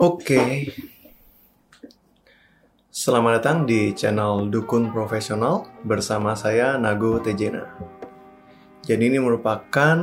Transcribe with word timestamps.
Oke. 0.00 0.72
Selamat 2.88 3.44
datang 3.44 3.68
di 3.68 3.92
channel 3.92 4.48
Dukun 4.48 4.88
Profesional 4.88 5.68
bersama 5.84 6.32
saya 6.32 6.80
Nago 6.80 7.20
Tejena. 7.20 7.68
Jadi 8.80 9.12
ini 9.12 9.20
merupakan 9.20 10.00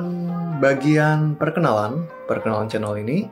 bagian 0.62 1.34
perkenalan, 1.34 2.06
perkenalan 2.30 2.70
channel 2.70 2.94
ini 2.94 3.26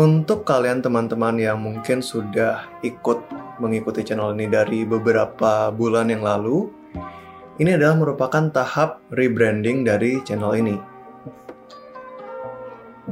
untuk 0.00 0.48
kalian 0.48 0.80
teman-teman 0.80 1.36
yang 1.36 1.60
mungkin 1.60 2.00
sudah 2.00 2.64
ikut 2.80 3.20
mengikuti 3.60 4.08
channel 4.08 4.32
ini 4.32 4.48
dari 4.48 4.88
beberapa 4.88 5.68
bulan 5.68 6.08
yang 6.08 6.24
lalu. 6.24 6.72
Ini 7.60 7.76
adalah 7.76 8.00
merupakan 8.00 8.48
tahap 8.48 9.04
rebranding 9.12 9.84
dari 9.84 10.24
channel 10.24 10.56
ini. 10.56 10.76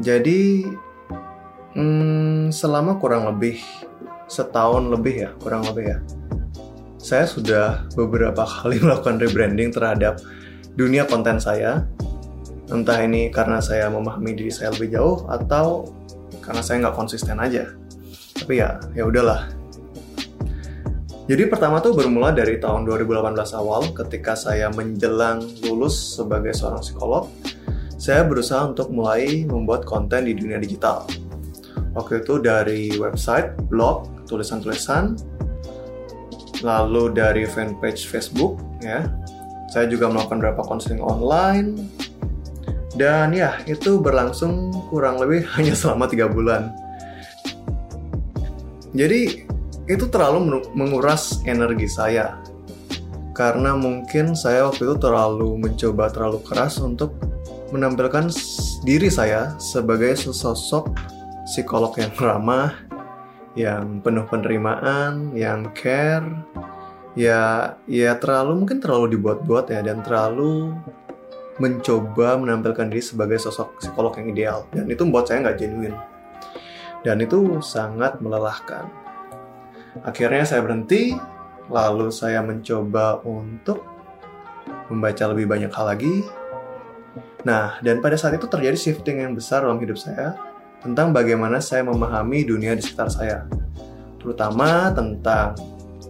Jadi 0.00 0.64
Hmm, 1.76 2.48
selama 2.48 2.96
kurang 2.96 3.28
lebih 3.28 3.60
setahun 4.32 4.88
lebih 4.88 5.28
ya, 5.28 5.30
kurang 5.36 5.60
lebih 5.68 5.92
ya. 5.92 5.98
Saya 6.96 7.28
sudah 7.28 7.84
beberapa 7.92 8.48
kali 8.64 8.80
melakukan 8.80 9.20
rebranding 9.20 9.76
terhadap 9.76 10.16
dunia 10.72 11.04
konten 11.04 11.36
saya. 11.36 11.84
Entah 12.72 13.04
ini 13.04 13.28
karena 13.28 13.60
saya 13.60 13.92
memahami 13.92 14.32
diri 14.32 14.48
saya 14.48 14.72
lebih 14.72 14.96
jauh 14.96 15.28
atau 15.28 15.92
karena 16.40 16.64
saya 16.64 16.88
nggak 16.88 16.96
konsisten 16.96 17.36
aja. 17.36 17.68
Tapi 18.40 18.56
ya, 18.56 18.80
ya 18.96 19.04
udahlah. 19.04 19.52
Jadi 21.28 21.44
pertama 21.44 21.84
tuh 21.84 21.92
bermula 21.92 22.32
dari 22.32 22.56
tahun 22.56 22.88
2018 22.88 23.36
awal 23.52 23.92
ketika 23.92 24.32
saya 24.32 24.72
menjelang 24.72 25.44
lulus 25.60 26.16
sebagai 26.16 26.56
seorang 26.56 26.80
psikolog, 26.80 27.28
saya 28.00 28.24
berusaha 28.24 28.64
untuk 28.64 28.88
mulai 28.88 29.44
membuat 29.44 29.84
konten 29.84 30.24
di 30.24 30.32
dunia 30.32 30.56
digital 30.56 31.04
waktu 31.96 32.20
itu 32.22 32.38
dari 32.38 32.92
website, 33.00 33.56
blog, 33.72 34.06
tulisan-tulisan, 34.28 35.16
lalu 36.60 37.10
dari 37.10 37.48
fanpage 37.48 38.04
Facebook, 38.06 38.60
ya. 38.84 39.08
Saya 39.72 39.90
juga 39.90 40.12
melakukan 40.12 40.38
beberapa 40.38 40.62
konseling 40.62 41.02
online, 41.02 41.74
dan 42.94 43.32
ya 43.32 43.60
itu 43.68 44.00
berlangsung 44.00 44.72
kurang 44.92 45.18
lebih 45.18 45.42
hanya 45.56 45.72
selama 45.72 46.06
tiga 46.06 46.28
bulan. 46.28 46.70
Jadi 48.96 49.44
itu 49.86 50.04
terlalu 50.08 50.64
menguras 50.74 51.44
energi 51.46 51.86
saya 51.86 52.40
karena 53.36 53.76
mungkin 53.76 54.32
saya 54.32 54.66
waktu 54.66 54.88
itu 54.88 54.96
terlalu 54.96 55.60
mencoba 55.60 56.08
terlalu 56.08 56.40
keras 56.42 56.80
untuk 56.80 57.12
menampilkan 57.70 58.32
diri 58.82 59.12
saya 59.12 59.52
sebagai 59.60 60.16
sosok 60.16 60.88
psikolog 61.46 61.94
yang 61.96 62.12
ramah, 62.18 62.74
yang 63.54 64.02
penuh 64.02 64.26
penerimaan, 64.26 65.32
yang 65.32 65.70
care, 65.72 66.26
ya 67.16 67.72
ya 67.88 68.18
terlalu 68.20 68.66
mungkin 68.66 68.82
terlalu 68.82 69.16
dibuat-buat 69.16 69.72
ya 69.72 69.80
dan 69.80 70.04
terlalu 70.04 70.76
mencoba 71.56 72.36
menampilkan 72.36 72.92
diri 72.92 73.00
sebagai 73.00 73.40
sosok 73.40 73.80
psikolog 73.80 74.12
yang 74.20 74.28
ideal 74.28 74.58
dan 74.76 74.84
itu 74.92 75.08
membuat 75.08 75.32
saya 75.32 75.40
nggak 75.40 75.56
genuine 75.56 75.96
dan 77.06 77.22
itu 77.22 77.62
sangat 77.62 78.18
melelahkan. 78.18 78.90
Akhirnya 80.02 80.42
saya 80.42 80.60
berhenti, 80.60 81.14
lalu 81.70 82.10
saya 82.10 82.42
mencoba 82.42 83.22
untuk 83.22 83.86
membaca 84.90 85.24
lebih 85.30 85.46
banyak 85.46 85.70
hal 85.70 85.86
lagi. 85.86 86.26
Nah, 87.46 87.78
dan 87.78 88.02
pada 88.02 88.18
saat 88.18 88.34
itu 88.34 88.50
terjadi 88.50 88.74
shifting 88.74 89.22
yang 89.22 89.32
besar 89.38 89.62
dalam 89.62 89.78
hidup 89.78 89.94
saya, 89.94 90.34
tentang 90.82 91.12
bagaimana 91.14 91.60
saya 91.62 91.84
memahami 91.84 92.44
dunia 92.44 92.76
di 92.76 92.82
sekitar 92.84 93.08
saya, 93.12 93.48
terutama 94.20 94.92
tentang 94.92 95.56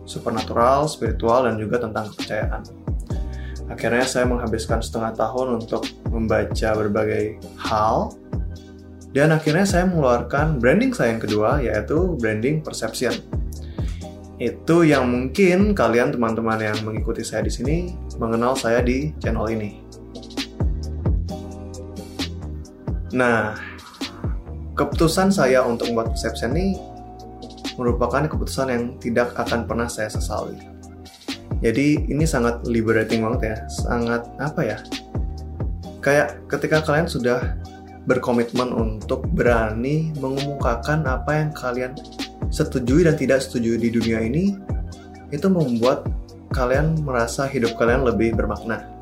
supernatural, 0.06 0.86
spiritual, 0.86 1.50
dan 1.50 1.58
juga 1.58 1.82
tentang 1.82 2.10
kepercayaan. 2.14 2.62
Akhirnya 3.66 4.06
saya 4.06 4.30
menghabiskan 4.30 4.78
setengah 4.78 5.18
tahun 5.18 5.58
untuk 5.62 5.82
membaca 6.08 6.70
berbagai 6.78 7.42
hal, 7.58 8.14
dan 9.10 9.34
akhirnya 9.34 9.66
saya 9.66 9.91
mengeluarkan 9.91 10.62
branding 10.62 10.94
saya 10.94 11.16
yang 11.16 11.22
kedua, 11.22 11.58
yaitu 11.58 12.14
branding 12.20 12.62
perception. 12.62 13.16
Itu 14.36 14.84
yang 14.84 15.08
mungkin 15.08 15.72
kalian 15.72 16.12
teman-teman 16.12 16.60
yang 16.60 16.78
mengikuti 16.84 17.24
saya 17.24 17.41
di 17.41 17.48
sini 17.48 17.76
mengenal 18.20 18.52
saya 18.52 18.84
di 18.84 19.16
channel 19.16 19.48
ini. 19.48 19.80
Nah, 23.16 23.56
keputusan 24.76 25.32
saya 25.32 25.64
untuk 25.64 25.91
membuat 25.91 26.12
perception 26.12 26.53
ini 26.53 26.76
merupakan 27.81 28.28
keputusan 28.28 28.69
yang 28.69 28.84
tidak 29.00 29.32
akan 29.37 29.64
pernah 29.64 29.88
saya 29.88 30.12
sesali. 30.12 30.56
Jadi 31.64 32.04
ini 32.12 32.28
sangat 32.28 32.69
liberating 32.69 33.25
banget 33.25 33.41
ya, 33.42 33.56
sangat 33.72 34.28
apa 34.36 34.60
ya? 34.60 34.78
Kayak 36.04 36.44
ketika 36.53 36.84
kalian 36.84 37.09
sudah 37.09 37.56
berkomitmen 38.06 38.70
untuk 38.70 39.25
berani 39.32 40.12
mengumumkakan 40.20 41.09
apa 41.09 41.42
yang 41.42 41.50
kalian 41.56 41.92
setujui 42.53 43.09
dan 43.09 43.16
tidak 43.19 43.42
setujui 43.42 43.81
di 43.81 43.88
dunia 43.91 44.20
ini, 44.22 44.54
itu 45.32 45.48
membuat 45.48 46.06
kalian 46.53 47.00
merasa 47.03 47.48
hidup 47.48 47.75
kalian 47.81 48.04
lebih 48.06 48.36
bermakna. 48.36 48.95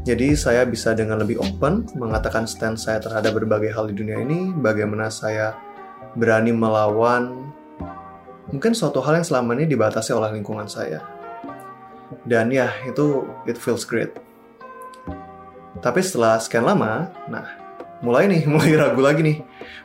Jadi 0.00 0.32
saya 0.32 0.64
bisa 0.64 0.96
dengan 0.96 1.20
lebih 1.20 1.36
open 1.36 1.84
mengatakan 1.92 2.48
stand 2.48 2.80
saya 2.80 3.04
terhadap 3.04 3.36
berbagai 3.36 3.68
hal 3.76 3.84
di 3.92 3.94
dunia 4.00 4.16
ini, 4.24 4.48
bagaimana 4.56 5.12
saya 5.12 5.52
berani 6.16 6.56
melawan 6.56 7.52
mungkin 8.48 8.72
suatu 8.72 9.04
hal 9.04 9.20
yang 9.20 9.26
selama 9.28 9.52
ini 9.60 9.68
dibatasi 9.68 10.16
oleh 10.16 10.32
lingkungan 10.32 10.64
saya. 10.64 11.04
Dan 12.24 12.48
ya, 12.48 12.72
itu 12.88 13.28
it 13.44 13.60
feels 13.60 13.84
great. 13.84 14.16
Tapi 15.84 16.00
setelah 16.00 16.40
sekian 16.40 16.64
lama, 16.64 17.12
nah 17.28 17.46
mulai 18.00 18.24
nih, 18.24 18.48
mulai 18.52 18.80
ragu 18.80 19.04
lagi 19.04 19.20
nih. 19.20 19.38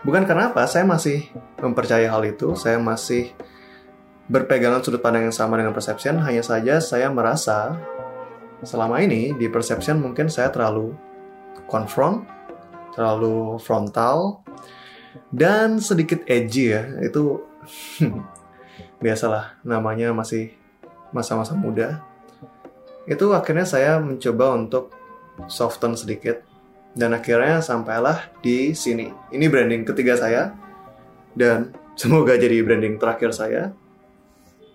Bukan 0.07 0.23
karena 0.23 0.47
apa, 0.55 0.63
saya 0.63 0.87
masih 0.87 1.27
mempercayai 1.59 2.07
hal 2.07 2.23
itu, 2.23 2.55
saya 2.55 2.79
masih 2.79 3.35
berpegangan 4.31 4.79
sudut 4.79 5.03
pandang 5.03 5.27
yang 5.27 5.35
sama 5.35 5.59
dengan 5.59 5.75
perception, 5.75 6.23
hanya 6.23 6.41
saja 6.41 6.79
saya 6.79 7.11
merasa 7.11 7.77
selama 8.65 8.99
ini 8.99 9.31
di 9.37 9.47
perception 9.47 10.01
mungkin 10.01 10.27
saya 10.27 10.49
terlalu 10.49 10.91
confront, 11.69 12.25
terlalu 12.97 13.61
frontal, 13.61 14.41
dan 15.31 15.79
sedikit 15.79 16.25
edgy 16.25 16.75
ya. 16.75 16.83
Itu 17.01 17.45
biasalah 19.03 19.61
namanya 19.63 20.11
masih 20.11 20.51
masa-masa 21.15 21.55
muda. 21.55 22.03
Itu 23.05 23.31
akhirnya 23.31 23.63
saya 23.69 24.01
mencoba 24.01 24.57
untuk 24.57 24.91
soften 25.45 25.93
sedikit 25.93 26.41
dan 26.95 27.13
akhirnya 27.13 27.61
sampailah 27.61 28.33
di 28.41 28.73
sini. 28.73 29.11
Ini 29.29 29.45
branding 29.47 29.83
ketiga 29.85 30.17
saya 30.17 30.55
dan 31.37 31.75
semoga 31.93 32.35
jadi 32.35 32.63
branding 32.65 32.97
terakhir 32.97 33.31
saya. 33.35 33.75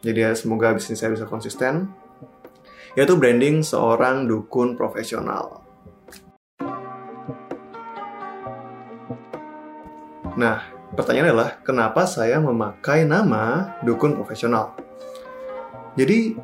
Jadi 0.01 0.17
ya, 0.25 0.33
semoga 0.33 0.73
bisnis 0.73 0.97
saya 0.97 1.13
bisa 1.13 1.29
konsisten 1.29 1.93
yaitu 2.99 3.15
branding 3.15 3.63
seorang 3.63 4.27
dukun 4.27 4.75
profesional. 4.75 5.63
Nah, 10.35 10.63
pertanyaannya 10.95 11.33
adalah 11.35 11.51
kenapa 11.61 12.09
saya 12.09 12.41
memakai 12.41 13.05
nama 13.05 13.77
dukun 13.85 14.17
profesional? 14.17 14.75
Jadi, 15.99 16.39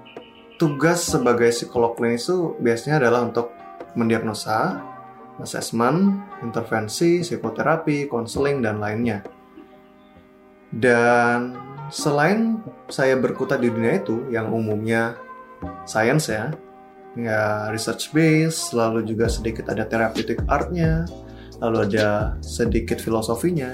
tugas 0.61 1.07
sebagai 1.07 1.49
psikolog 1.55 1.97
klinis 1.97 2.27
itu 2.27 2.59
biasanya 2.61 3.01
adalah 3.07 3.25
untuk 3.25 3.55
mendiagnosa, 3.97 4.83
asesmen, 5.41 6.21
intervensi, 6.45 7.25
psikoterapi, 7.25 8.11
konseling, 8.11 8.61
dan 8.61 8.83
lainnya. 8.83 9.25
Dan 10.69 11.57
selain 11.89 12.61
saya 12.91 13.17
berkutat 13.17 13.63
di 13.63 13.71
dunia 13.71 13.97
itu 14.03 14.29
yang 14.29 14.51
umumnya 14.53 15.17
science 15.89 16.31
ya. 16.31 16.53
Ya 17.17 17.73
research 17.73 18.13
base 18.13 18.77
lalu 18.77 19.09
juga 19.09 19.33
sedikit 19.33 19.73
ada 19.73 19.89
therapeutic 19.89 20.45
artnya 20.53 21.09
lalu 21.65 21.89
ada 21.89 22.37
sedikit 22.45 23.01
filosofinya. 23.01 23.73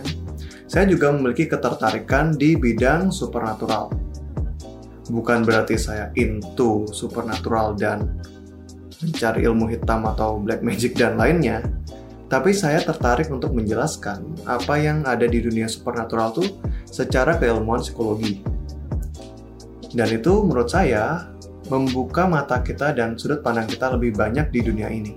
Saya 0.71 0.87
juga 0.87 1.11
memiliki 1.11 1.51
ketertarikan 1.51 2.39
di 2.39 2.55
bidang 2.55 3.11
supernatural. 3.11 3.91
Bukan 5.11 5.43
berarti 5.43 5.75
saya 5.75 6.15
into 6.15 6.87
supernatural 6.95 7.75
dan 7.75 8.15
mencari 9.03 9.43
ilmu 9.43 9.67
hitam 9.67 10.07
atau 10.07 10.39
black 10.39 10.63
magic 10.63 10.95
dan 10.95 11.19
lainnya 11.19 11.67
tapi 12.33 12.57
saya 12.57 12.81
tertarik 12.81 13.29
untuk 13.29 13.53
menjelaskan 13.53 14.25
apa 14.49 14.81
yang 14.81 15.05
ada 15.05 15.29
di 15.29 15.45
dunia 15.45 15.69
supernatural 15.69 16.33
tuh 16.33 16.49
secara 16.89 17.37
keilmuan 17.37 17.85
psikologi. 17.85 18.41
Dan 19.93 20.09
itu 20.09 20.41
menurut 20.41 20.73
saya 20.73 21.29
membuka 21.73 22.29
mata 22.29 22.61
kita 22.61 22.93
dan 22.93 23.17
sudut 23.17 23.41
pandang 23.41 23.65
kita 23.65 23.97
lebih 23.97 24.13
banyak 24.13 24.53
di 24.53 24.61
dunia 24.61 24.93
ini. 24.93 25.17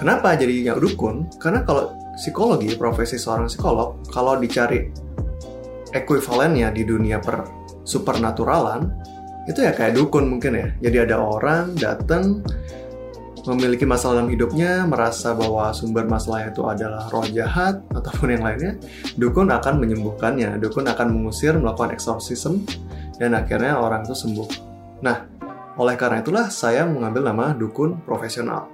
Kenapa 0.00 0.32
jadi 0.32 0.72
dukun? 0.80 1.28
Karena 1.36 1.60
kalau 1.60 1.92
psikologi, 2.16 2.72
profesi 2.76 3.20
seorang 3.20 3.52
psikolog, 3.52 4.00
kalau 4.08 4.40
dicari 4.40 4.88
ekuivalennya 5.92 6.72
di 6.72 6.82
dunia 6.88 7.20
per 7.20 7.44
supernaturalan, 7.84 8.88
itu 9.44 9.60
ya 9.60 9.76
kayak 9.76 9.92
dukun 9.92 10.24
mungkin 10.28 10.56
ya. 10.56 10.68
Jadi 10.88 10.96
ada 11.08 11.20
orang 11.20 11.76
datang 11.76 12.40
memiliki 13.44 13.84
masalah 13.84 14.24
dalam 14.24 14.32
hidupnya, 14.32 14.88
merasa 14.88 15.36
bahwa 15.36 15.68
sumber 15.76 16.08
masalahnya 16.08 16.48
itu 16.48 16.64
adalah 16.64 17.12
roh 17.12 17.28
jahat 17.28 17.84
ataupun 17.92 18.32
yang 18.32 18.40
lainnya, 18.40 18.80
dukun 19.20 19.52
akan 19.52 19.84
menyembuhkannya. 19.84 20.56
Dukun 20.64 20.88
akan 20.88 21.12
mengusir, 21.12 21.52
melakukan 21.60 21.92
exorcism, 21.92 22.64
dan 23.18 23.36
akhirnya 23.38 23.78
orang 23.78 24.06
itu 24.06 24.14
sembuh. 24.14 24.48
Nah, 25.02 25.16
oleh 25.74 25.94
karena 25.98 26.22
itulah 26.22 26.46
saya 26.50 26.86
mengambil 26.86 27.26
nama 27.26 27.50
dukun 27.54 28.02
profesional. 28.02 28.70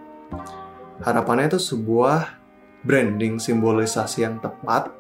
Harapannya 1.00 1.56
itu 1.56 1.60
sebuah 1.60 2.40
branding 2.84 3.40
simbolisasi 3.40 4.24
yang 4.24 4.36
tepat 4.40 4.92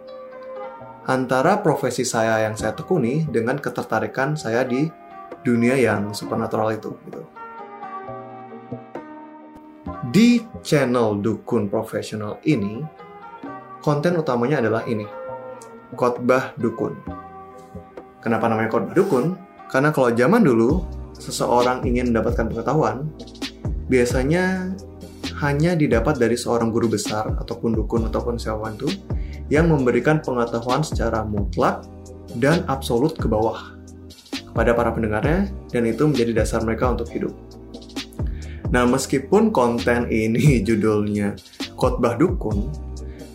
antara 1.08 1.60
profesi 1.60 2.04
saya 2.04 2.44
yang 2.44 2.56
saya 2.56 2.76
tekuni 2.76 3.24
dengan 3.28 3.56
ketertarikan 3.56 4.36
saya 4.36 4.64
di 4.64 4.88
dunia 5.44 5.76
yang 5.76 6.12
supernatural 6.12 6.72
itu. 6.72 6.92
Gitu. 7.08 7.22
Di 10.10 10.42
channel 10.64 11.22
Dukun 11.22 11.70
Profesional 11.70 12.42
ini, 12.42 12.82
konten 13.78 14.18
utamanya 14.18 14.58
adalah 14.58 14.82
ini, 14.90 15.06
khotbah 15.94 16.52
dukun. 16.58 16.98
Kenapa 18.20 18.52
namanya 18.52 18.68
khotbah 18.68 18.92
dukun? 18.92 19.36
Karena 19.72 19.88
kalau 19.92 20.12
zaman 20.12 20.44
dulu, 20.44 20.84
seseorang 21.16 21.84
ingin 21.88 22.12
mendapatkan 22.12 22.52
pengetahuan, 22.52 23.08
biasanya 23.88 24.76
hanya 25.40 25.72
didapat 25.72 26.20
dari 26.20 26.36
seorang 26.36 26.68
guru 26.68 26.92
besar 26.92 27.32
ataupun 27.40 27.72
dukun 27.72 28.04
ataupun 28.12 28.36
siapa 28.36 28.60
pun 28.60 28.76
itu 28.76 28.88
yang 29.48 29.72
memberikan 29.72 30.20
pengetahuan 30.20 30.84
secara 30.84 31.24
mutlak 31.24 31.82
dan 32.36 32.62
absolut 32.68 33.16
ke 33.16 33.24
bawah 33.24 33.72
kepada 34.52 34.76
para 34.76 34.92
pendengarnya 34.92 35.48
dan 35.72 35.82
itu 35.88 36.04
menjadi 36.04 36.44
dasar 36.44 36.60
mereka 36.60 36.92
untuk 36.92 37.08
hidup. 37.08 37.32
Nah, 38.70 38.84
meskipun 38.86 39.50
konten 39.50 40.12
ini 40.12 40.60
judulnya 40.66 41.34
khotbah 41.74 42.20
dukun, 42.20 42.68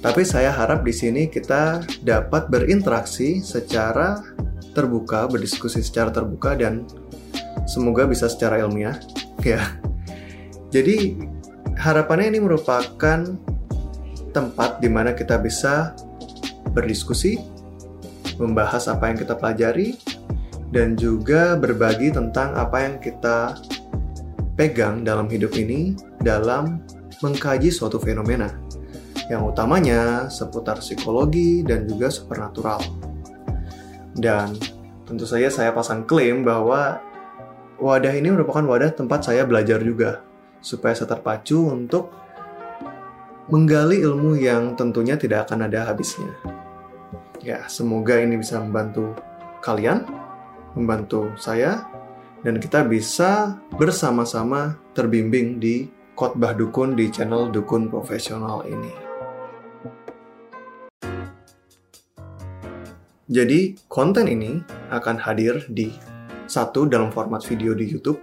tapi 0.06 0.22
saya 0.22 0.54
harap 0.54 0.86
di 0.86 0.94
sini 0.94 1.26
kita 1.26 1.82
dapat 2.06 2.54
berinteraksi 2.54 3.42
secara 3.42 4.22
terbuka, 4.76 5.26
berdiskusi 5.32 5.80
secara 5.80 6.12
terbuka 6.12 6.54
dan 6.54 6.84
semoga 7.64 8.04
bisa 8.04 8.28
secara 8.28 8.60
ilmiah, 8.60 9.00
ya. 9.42 9.64
Jadi 10.70 11.16
harapannya 11.80 12.36
ini 12.36 12.40
merupakan 12.44 13.20
tempat 14.36 14.84
di 14.84 14.92
mana 14.92 15.16
kita 15.16 15.40
bisa 15.40 15.96
berdiskusi, 16.76 17.40
membahas 18.36 18.92
apa 18.92 19.08
yang 19.08 19.16
kita 19.16 19.40
pelajari, 19.40 19.96
dan 20.76 21.00
juga 21.00 21.56
berbagi 21.56 22.12
tentang 22.12 22.52
apa 22.60 22.84
yang 22.84 22.96
kita 23.00 23.56
pegang 24.60 25.08
dalam 25.08 25.32
hidup 25.32 25.56
ini 25.56 25.96
dalam 26.20 26.84
mengkaji 27.24 27.72
suatu 27.72 27.96
fenomena 27.96 28.52
yang 29.32 29.48
utamanya 29.48 30.28
seputar 30.28 30.84
psikologi 30.84 31.64
dan 31.66 31.88
juga 31.88 32.12
supernatural. 32.12 32.84
Dan 34.16 34.56
tentu 35.04 35.28
saja 35.28 35.52
saya 35.52 35.76
pasang 35.76 36.08
klaim 36.08 36.48
bahwa 36.48 37.04
wadah 37.76 38.16
ini 38.16 38.32
merupakan 38.32 38.64
wadah 38.64 38.96
tempat 38.96 39.28
saya 39.28 39.44
belajar 39.44 39.84
juga 39.84 40.24
supaya 40.64 40.96
saya 40.96 41.12
terpacu 41.12 41.68
untuk 41.68 42.16
menggali 43.52 44.02
ilmu 44.02 44.40
yang 44.40 44.74
tentunya 44.74 45.20
tidak 45.20 45.46
akan 45.52 45.70
ada 45.70 45.92
habisnya. 45.92 46.34
Ya, 47.46 47.68
semoga 47.70 48.18
ini 48.18 48.42
bisa 48.42 48.58
membantu 48.58 49.14
kalian, 49.62 50.08
membantu 50.74 51.30
saya 51.38 51.86
dan 52.42 52.58
kita 52.58 52.82
bisa 52.88 53.62
bersama-sama 53.78 54.82
terbimbing 54.98 55.62
di 55.62 55.86
khotbah 56.18 56.58
dukun 56.58 56.98
di 56.98 57.12
channel 57.14 57.54
Dukun 57.54 57.92
Profesional 57.92 58.66
ini. 58.66 59.05
Jadi, 63.26 63.74
konten 63.90 64.30
ini 64.30 64.62
akan 64.94 65.18
hadir 65.18 65.66
di 65.74 65.90
satu 66.46 66.86
dalam 66.86 67.10
format 67.10 67.42
video 67.42 67.74
di 67.74 67.90
YouTube, 67.90 68.22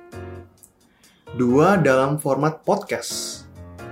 dua 1.34 1.74
dalam 1.74 2.22
format 2.22 2.62
podcast 2.62 3.42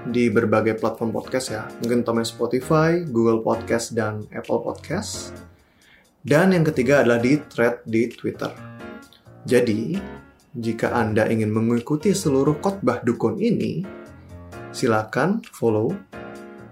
di 0.06 0.30
berbagai 0.30 0.78
platform 0.78 1.10
podcast 1.10 1.46
ya, 1.50 1.66
mungkin 1.82 2.06
teman 2.06 2.22
Spotify, 2.22 3.02
Google 3.02 3.42
Podcast, 3.42 3.90
dan 3.90 4.22
Apple 4.30 4.62
Podcast. 4.62 5.34
Dan 6.22 6.54
yang 6.54 6.62
ketiga 6.62 7.02
adalah 7.02 7.18
di 7.18 7.42
thread 7.42 7.82
di 7.90 8.06
Twitter. 8.06 8.54
Jadi, 9.50 9.98
jika 10.62 10.94
Anda 10.94 11.26
ingin 11.26 11.50
mengikuti 11.50 12.14
seluruh 12.14 12.62
khotbah 12.62 13.02
dukun 13.02 13.34
ini, 13.42 13.82
silakan 14.70 15.42
follow, 15.58 15.90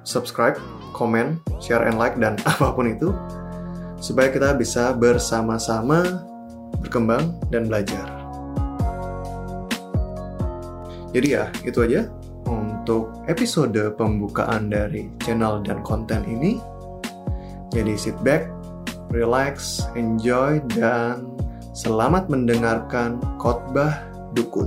subscribe, 0.07 0.55
komen, 0.95 1.43
share 1.59 1.83
and 1.91 1.99
like 1.99 2.15
dan 2.23 2.39
apa 2.55 2.71
pun 2.71 2.87
itu 2.87 3.11
supaya 3.99 4.31
kita 4.31 4.55
bisa 4.55 4.95
bersama-sama 4.95 6.25
berkembang 6.79 7.35
dan 7.51 7.67
belajar. 7.67 8.07
Jadi 11.13 11.29
ya, 11.35 11.51
itu 11.65 11.83
aja 11.83 12.07
untuk 12.47 13.13
episode 13.27 13.77
pembukaan 13.99 14.71
dari 14.71 15.11
channel 15.23 15.61
dan 15.61 15.83
konten 15.83 16.23
ini. 16.29 16.61
Jadi 17.75 17.95
sit 18.01 18.17
back, 18.25 18.49
relax, 19.13 19.85
enjoy, 19.97 20.61
dan 20.73 21.39
Selamat 21.79 22.27
mendengarkan 22.27 23.23
khotbah 23.39 24.03
dukun. 24.35 24.67